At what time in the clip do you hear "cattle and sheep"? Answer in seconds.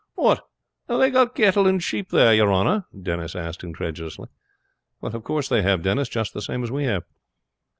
1.35-2.09